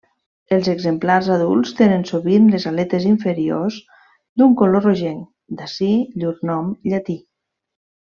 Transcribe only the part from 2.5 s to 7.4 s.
les aletes inferiors d'un color rogenc, d'ací llur nom llatí.